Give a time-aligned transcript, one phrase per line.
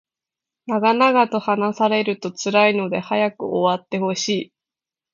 [0.65, 4.53] 長々と話されると辛いので早く終わってほしい